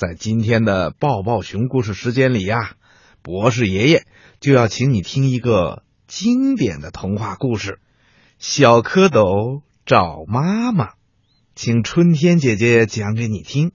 [0.00, 2.72] 在今天的抱抱熊故事时间里呀，
[3.20, 4.06] 博士爷爷
[4.40, 7.72] 就要请你听一个经典的童话故事
[8.38, 10.86] 《小蝌蚪找妈妈》，
[11.54, 13.72] 请春天姐姐讲给你听。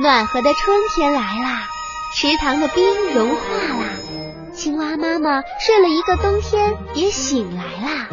[0.00, 1.68] 暖和的春天来啦，
[2.14, 3.90] 池塘的冰融化啦，
[4.54, 8.06] 青蛙妈妈睡了一个冬天也醒来啦。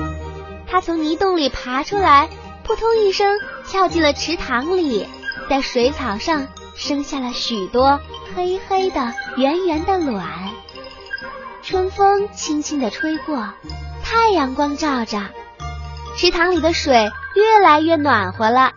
[0.67, 2.27] 它从泥洞里爬出来，
[2.63, 5.07] 扑通一声跳进了池塘里，
[5.48, 7.99] 在水草上生下了许多
[8.35, 10.27] 黑黑的、圆圆的卵。
[11.62, 13.54] 春风轻轻地吹过，
[14.04, 15.21] 太阳光照着，
[16.17, 18.71] 池塘里的水越来越暖和了。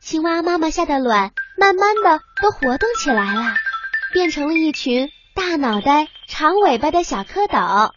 [0.00, 1.30] 青蛙妈妈下的卵。
[1.56, 3.56] 慢慢的都活动起来了，
[4.12, 7.92] 变成了一群大脑袋、长尾巴的小蝌蚪。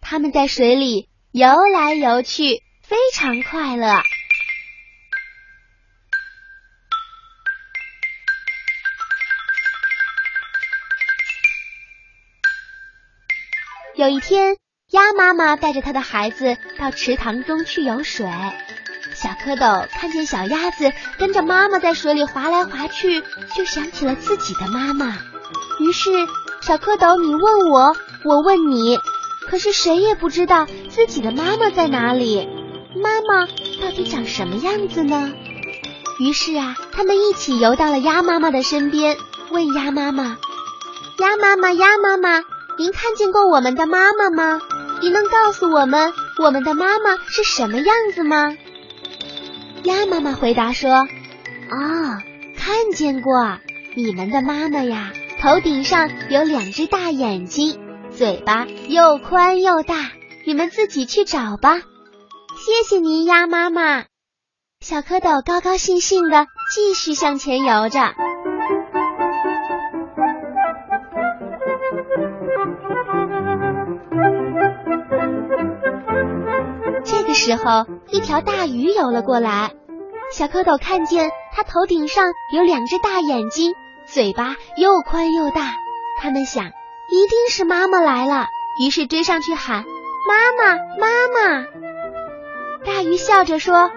[0.00, 4.02] 它们在水里游来游去，非常快乐。
[13.96, 14.56] 有一天，
[14.90, 18.26] 鸭妈妈带着它的孩子到池塘中去游水。
[19.22, 23.22] 小蝌蚪看见小鸭子跟着妈妈在水里划来划去，
[23.54, 25.18] 就想起了自己的妈妈。
[25.78, 26.10] 于是，
[26.62, 28.98] 小蝌蚪你问我，我问你，
[29.46, 32.48] 可是谁也不知道自己的妈妈在哪里，
[32.96, 33.46] 妈妈
[33.82, 35.30] 到底长什么样子呢？
[36.18, 39.18] 于是啊，他们一起游到了鸭妈妈的身边，
[39.50, 40.38] 问鸭妈妈
[41.20, 42.42] ：“鸭妈妈，鸭妈妈，
[42.78, 44.60] 您看见过我们的妈妈吗？
[45.02, 48.56] 您能告诉我们我们的妈妈是什么样子吗？”
[49.84, 50.90] 鸭妈妈回答说
[51.70, 52.18] ：“哦，
[52.56, 53.58] 看见过
[53.94, 57.78] 你们的妈妈呀，头顶上有两只大眼睛，
[58.10, 59.94] 嘴巴又宽又大，
[60.46, 61.80] 你们自己去找吧。”
[62.56, 64.04] 谢谢您，鸭妈妈。
[64.80, 68.14] 小蝌蚪高高兴兴的继续向前游着。
[77.04, 79.72] 这个时候，一条大鱼游了过来。
[80.32, 83.74] 小蝌蚪看见它头顶上有两只大眼睛，
[84.06, 85.74] 嘴巴又宽又大。
[86.20, 88.46] 他们想，一定是妈妈来了，
[88.80, 89.84] 于是追上去喊
[90.28, 91.66] ：“妈妈，妈妈！”
[92.86, 93.90] 大鱼笑着说：“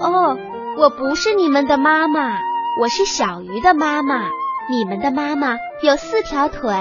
[0.00, 0.36] 哦，
[0.76, 2.38] 我不是你们的妈妈，
[2.80, 4.28] 我是小鱼的妈妈。
[4.68, 6.72] 你们的妈妈有四条腿，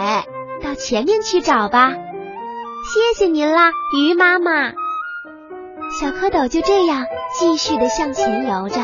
[0.64, 1.94] 到前面去找吧。”
[2.94, 4.72] 谢谢您啦，鱼妈妈。
[5.98, 7.06] 小蝌蚪就这样
[7.40, 8.82] 继续的向前游着。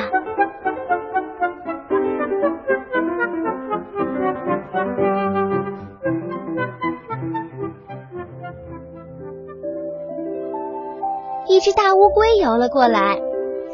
[11.48, 13.20] 一只大乌龟游了过来，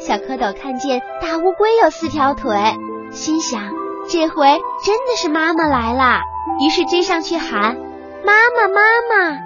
[0.00, 2.56] 小蝌蚪看见大乌龟有四条腿，
[3.12, 3.60] 心想
[4.08, 4.48] 这回
[4.84, 6.22] 真的是妈妈来啦，
[6.60, 7.76] 于是追上去喊
[8.26, 9.38] ：“妈妈，妈妈！”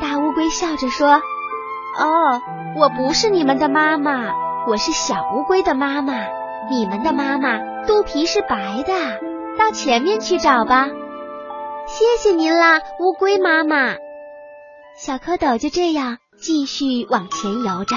[0.00, 1.20] 大乌龟笑着说
[1.98, 2.40] ：“哦。”
[2.76, 4.32] 我不是你们的妈妈，
[4.66, 6.12] 我是小乌龟的妈妈。
[6.68, 8.92] 你们的妈妈肚皮是白的，
[9.58, 10.88] 到前面去找吧。
[11.86, 13.94] 谢谢您啦，乌龟妈妈。
[14.96, 17.96] 小蝌蚪就这样继续往前游着。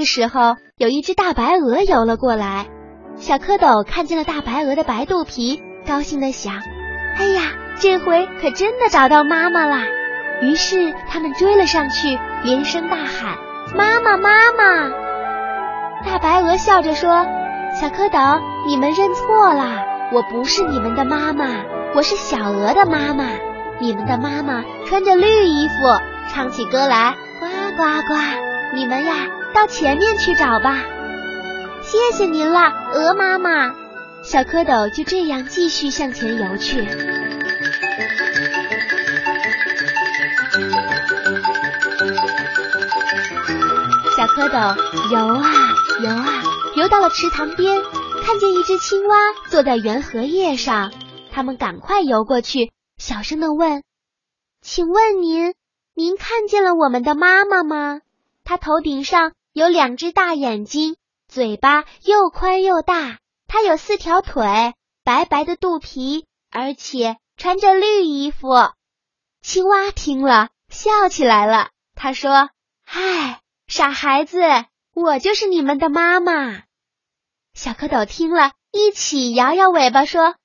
[0.00, 2.66] 个时候，有一只大白鹅游了过来。
[3.16, 6.54] 小蝌蚪看见了大白鹅的白肚皮，高兴的想
[7.20, 9.82] ：“哎呀，这回可真的找到妈妈啦！”
[10.40, 13.36] 于是他们追了上去，连声大喊
[13.76, 14.90] ：“妈妈，妈妈！”
[16.06, 17.26] 大白鹅笑着说
[17.78, 21.44] ：“小蝌蚪，你们认错啦，我不是你们的妈妈，
[21.94, 23.26] 我是小鹅的妈妈。
[23.80, 25.74] 你们的妈妈穿着绿衣服，
[26.32, 27.46] 唱起歌来，呱
[27.76, 28.14] 呱呱！
[28.74, 29.12] 你们呀。”
[29.54, 30.84] 到前面去找吧，
[31.82, 32.60] 谢谢您了，
[32.92, 33.74] 鹅妈妈。
[34.22, 36.86] 小蝌蚪就这样继续向前游去。
[44.16, 44.76] 小蝌蚪
[45.10, 45.50] 游啊
[46.02, 46.42] 游啊，
[46.76, 47.82] 游到了池塘边，
[48.24, 49.16] 看见一只青蛙
[49.48, 50.92] 坐在圆荷叶上。
[51.32, 53.82] 他们赶快游过去，小声的问
[54.60, 55.54] ：“请问您，
[55.94, 58.00] 您看见了我们的妈妈吗？
[58.44, 68.48] 她头顶上。”有两只大眼睛，嘴巴又宽又大，它有四条腿，白白的肚皮，而且穿着绿衣服。
[69.42, 71.70] 青蛙听了，笑起来了。
[71.94, 72.50] 他说
[72.86, 74.40] ：“嗨，傻孩子，
[74.94, 76.62] 我就是你们的妈妈。”
[77.52, 80.36] 小蝌蚪听了一起摇摇尾巴说：“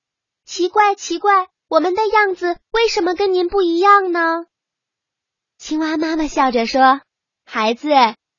[0.44, 4.46] 奇怪，奇怪，我们的样子为什么跟您不一样呢？”
[5.58, 7.00] 青蛙妈妈笑着说
[7.46, 7.88] ：“孩子，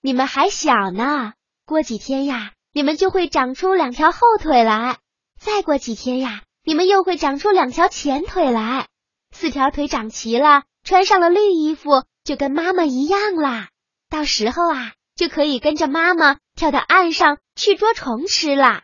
[0.02, 1.34] 你们还小呢，
[1.66, 4.96] 过几天呀，你们就会长出两条后腿来；
[5.40, 8.88] 再过几天呀，你们又会长出两条前腿来。
[9.36, 13.70] 四条腿长齐了，穿上了绿衣服，就跟妈妈一样啦。
[14.10, 18.84] 到时候啊，就可以跟着妈妈跳到岸上去捉虫吃啦。”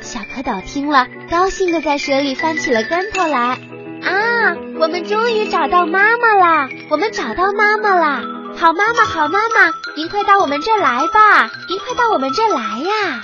[0.00, 3.58] 小蝌蚪听了，高兴的在水里翻起了跟头来。
[4.02, 6.68] 啊，我们终于找到妈妈啦！
[6.90, 8.22] 我们找到妈妈啦！
[8.56, 11.50] 好妈妈，好妈妈，您快到我们这儿来吧！
[11.68, 13.22] 您快到我们这儿来呀！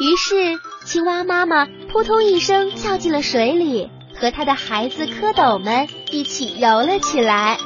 [0.00, 3.88] 于是，青蛙妈妈扑通一声跳进了水里，
[4.20, 7.58] 和它的孩子蝌蚪们一起游了起来。